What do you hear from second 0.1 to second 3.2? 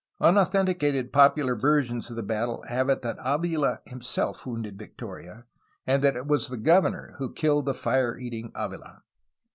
Unauthenticated popular versions of the battle have it that